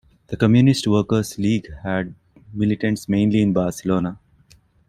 [0.29, 2.15] The Communist Workers League had
[2.55, 4.17] militants mainly in Barcelona.